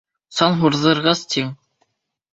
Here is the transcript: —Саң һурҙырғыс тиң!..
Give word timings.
—Саң 0.37 0.55
һурҙырғыс 0.63 1.23
тиң!.. 1.37 1.55